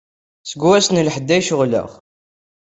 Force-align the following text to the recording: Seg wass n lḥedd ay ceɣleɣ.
Seg 0.49 0.61
wass 0.65 0.87
n 0.89 1.03
lḥedd 1.07 1.29
ay 1.35 1.43
ceɣleɣ. 1.47 1.89